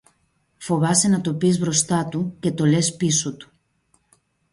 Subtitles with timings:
[0.57, 3.49] Φοβάσαι να το πεις μπροστά του και το λες πίσω του.